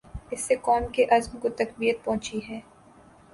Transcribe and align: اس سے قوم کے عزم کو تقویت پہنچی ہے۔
اس 0.31 0.39
سے 0.39 0.55
قوم 0.61 0.87
کے 0.93 1.05
عزم 1.11 1.37
کو 1.39 1.49
تقویت 1.49 2.03
پہنچی 2.05 2.39
ہے۔ 2.49 2.59